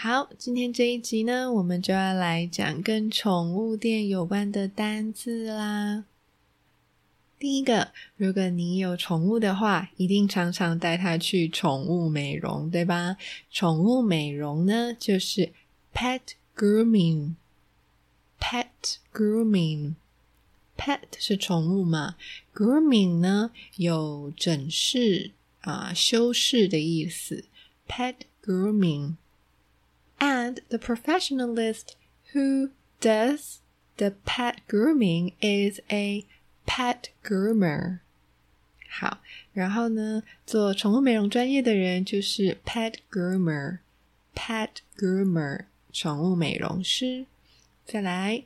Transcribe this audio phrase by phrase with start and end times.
[0.00, 6.04] 好，今天这一集呢，我们就要来讲跟宠物店有关的单字啦。
[7.36, 13.16] 第一个，如果你有宠物的话，一定常常带它去宠物美容，对吧？
[13.50, 15.50] 宠物美容呢，就是
[15.92, 16.20] pet
[16.54, 17.34] grooming。
[18.38, 22.14] pet grooming，pet 是宠物嘛
[22.54, 27.46] ？grooming 呢，有整饰啊、修饰的意思。
[27.88, 29.14] pet grooming。
[30.19, 31.95] And the professionalist
[32.33, 32.69] who
[33.01, 33.59] does
[33.97, 36.25] the pet grooming is a
[36.65, 37.99] pet groomer。
[38.89, 39.19] 好，
[39.51, 47.27] 然后呢，做宠物美容专业的人就是 pet groomer。pet groomer，宠物美容师。
[47.85, 48.45] 再来，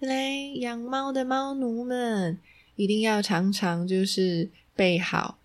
[0.00, 2.38] 再来，养猫的猫奴们
[2.76, 5.38] 一定要常常就是备好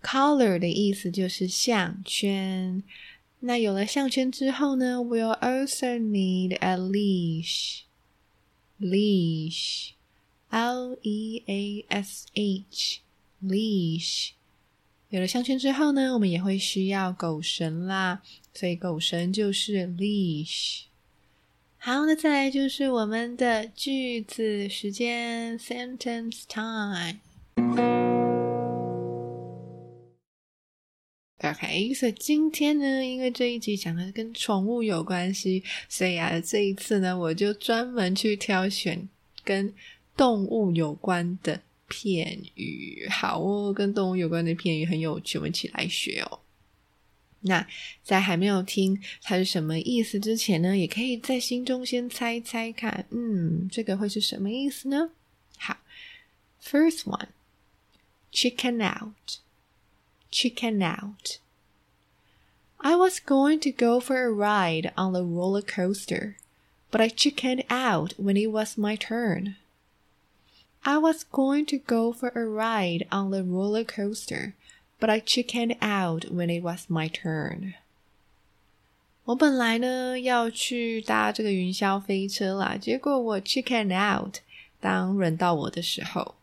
[0.00, 2.80] collar 的意思就是项圈。
[3.40, 7.80] 那有了项圈之后呢，we'll also need a leash。
[8.80, 9.90] Leash,
[10.50, 11.00] L-E-A-S-H,
[13.42, 14.30] leash。
[15.10, 18.22] 有了项圈之后呢，我们也会需要狗绳啦，
[18.54, 20.84] 所以狗绳就是 leash。
[21.78, 27.99] 好，那再来就是我们的句子时间，sentence time。
[31.42, 39.08] OK，所以今天呢，因为这一集讲的跟宠物有关系，所以啊，这一次呢，我就专门去挑选
[39.42, 39.72] 跟
[40.14, 43.08] 动物有关的片语。
[43.08, 46.40] 好哦，跟动物有关的片语很有趣，我们一起来学哦。
[47.40, 47.66] 那
[48.02, 55.08] 在还没有听它是什么意思之前呢，也可以在心中先猜猜看，嗯，这个会是什么意思呢？
[55.56, 55.78] 好
[56.62, 59.14] ，First one，chicken out
[60.29, 66.37] out，chicken out。I was going to go for a ride on the roller coaster,
[66.91, 69.55] but I chickened out when it was my turn.
[70.83, 74.53] I was going to go for a ride on the roller coaster.
[74.97, 77.73] But I chickened out when it was my turn.
[79.25, 84.37] 我本来呢要去搭这个云霄飞车啦，结果我 chickened out
[84.79, 86.35] 当轮到我的时候，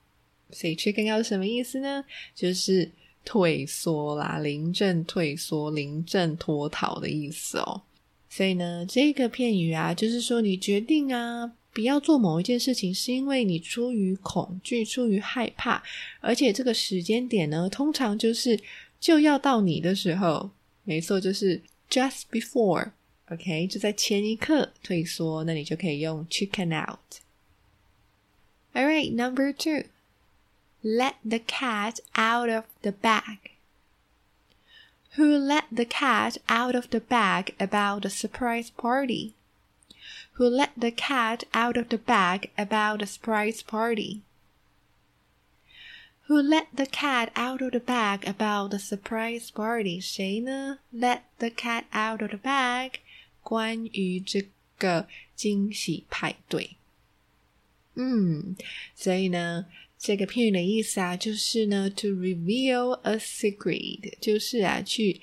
[0.50, 2.04] 所以 chicken out 什么意思呢？
[2.34, 2.90] 就是
[3.27, 7.81] 退缩啦，临阵退缩、临阵脱逃的意思哦。
[8.29, 11.51] 所以呢，这个片语啊，就是说你决定啊。
[11.73, 15.83] 不要做某一件事情，是因为你出于恐惧、出于害怕，
[16.21, 18.59] 而且这个时间点呢，通常就是
[18.99, 20.49] 就要到你的时候，
[20.83, 26.97] 没错，就是 just before，OK，就在前一刻退缩，那你就可以用 chicken out。
[28.73, 29.83] All right, number two,
[30.86, 33.50] let the cat out of the bag.
[35.16, 39.34] Who let the cat out of the bag about the surprise party?
[40.36, 44.22] Who let the cat out of the bag about the surprise party?
[46.28, 50.00] Who let the cat out of the bag about the surprise party?
[50.00, 50.78] 谁呢？
[50.90, 53.00] Let the cat out of the bag，
[53.42, 54.48] 关于这
[54.78, 56.76] 个惊喜派对。
[57.94, 58.56] 嗯，
[58.94, 59.66] 所以呢，
[59.97, 65.19] 这个片语的意思啊，就是呢，to reveal a secret，就是啊，去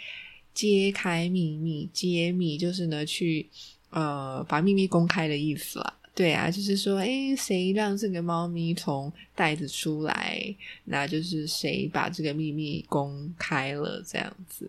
[0.53, 3.49] 揭开秘密，揭秘就是呢，去。
[3.91, 10.53] 呃，把秘密公开的意思了，对啊，就是说，诶，谁让这个猫咪从袋子出来？
[10.87, 14.69] 那就是谁把这个秘密公开了，这样子。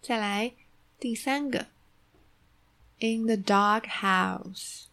[0.00, 0.52] 再来
[1.00, 1.66] 第三个
[3.00, 4.84] ，In the dog house.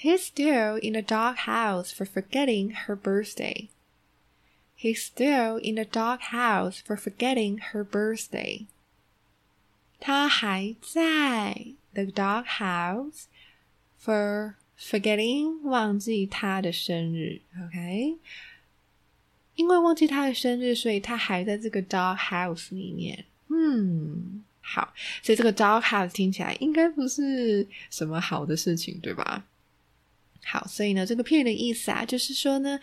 [0.00, 3.68] He's still in the dog house for forgetting her birthday.
[4.76, 8.66] He's still in the dog house for forgetting her birthday.
[9.98, 13.24] 他还在 the dog house
[13.98, 18.18] for forgetting 忘记他的生日，OK？
[19.54, 23.24] 因为忘记他的生日，所以他还在这个 dog house 里面。
[23.48, 24.92] 嗯，好，
[25.22, 29.46] 所以这个 dog house 听起来应该不是什么好的事情，对吧？
[30.43, 32.79] 好，所以呢，这个片语的意思啊，就是说呢。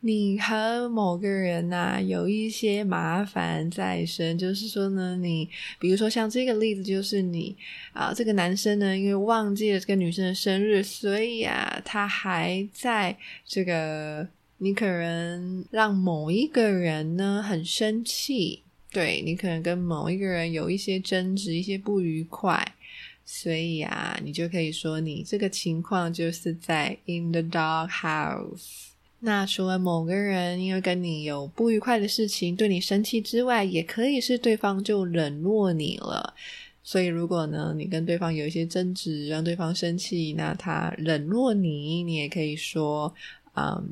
[0.00, 5.50] 你和某个人呐、有一些麻烦在身，就是说呢，你
[5.80, 7.56] 比如说像这个例子，就是你
[7.92, 14.28] 啊，这个男生呢，因为忘记了这个女生的生日，所以啊，他还在这个
[14.58, 18.62] 你可能让某一个人呢很生气，
[18.92, 22.64] 对，你可能跟某一个人有一些争执、一些不愉快，
[23.30, 28.86] 所以啊，你就可以说你这个情况就是在 in the dog house。
[29.20, 36.32] 那除了某个人因为跟你有不愉快的事情对你生气之外，也可以是对方就冷落你了。
[36.82, 43.14] 所以如果呢，你跟对方有一些争执，让对方生气，那他冷落你，你也可以说，
[43.54, 43.90] 嗯，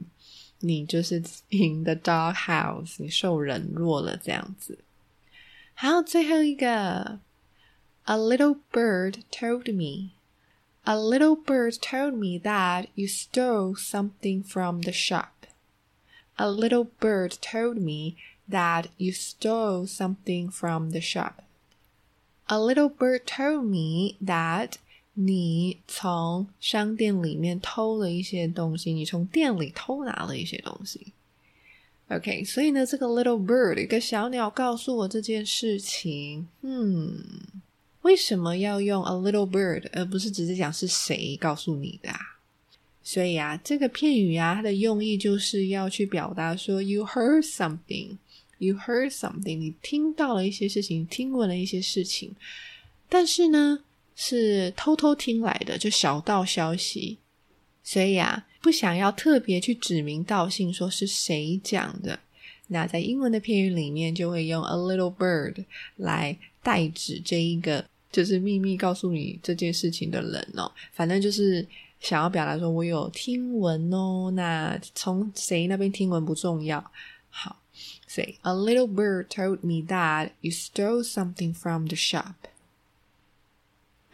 [0.61, 4.79] 你就是 in the dog house，你受冷落了这样子。
[5.75, 7.21] 好，最后一个
[8.06, 14.92] ，A little bird told me。A little bird told me that you stole something from the
[14.92, 15.46] shop.
[16.38, 18.16] A little bird told me
[18.50, 21.44] that you stole something from the shop.
[22.48, 24.74] A little bird told me that
[25.14, 31.14] 你从商店里面偷了一些东西，你从店里偷拿了一些东西。
[32.10, 37.24] OK，所以呢，这个 little bird 一个小鸟告诉我这件事情，嗯。
[38.07, 42.19] 为什么要用 a little bird 而不是直接讲是谁告诉你的啊？
[43.03, 52.31] 所以啊，这个片语啊，它的用意就是要去表达说，you heard something，you heard something，你听到了一些事情，听闻了一些事情，
[53.09, 53.81] 但是呢，
[54.15, 57.19] 是偷偷听来的，就小道消息。
[57.83, 62.21] 所以啊，不想要特别去指名道姓说是谁讲的。
[62.69, 65.65] 那在英文的片语里面，就会用 a little bird
[65.97, 67.85] 来代指这一个。
[68.17, 71.69] 就是秘密告诉你这件事情的人哦，反正就是
[72.01, 74.31] 想要表达说我有听闻哦。
[74.35, 76.83] 那从谁那边听闻不重要。
[77.29, 77.61] 好
[78.07, 82.33] ，，Say a little bird told me that you stole something from the shop.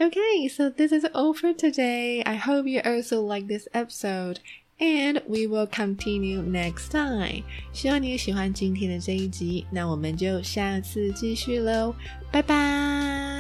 [0.01, 2.25] Okay, so this is all for today.
[2.25, 4.39] I hope you also like this episode.
[4.81, 7.45] And we will continue next time。
[7.73, 11.95] 希望你也喜欢今天的这一集，那我们就下次继续喽，
[12.33, 13.32] 拜拜。